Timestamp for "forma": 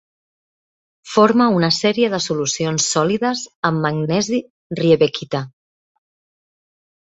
1.15-1.49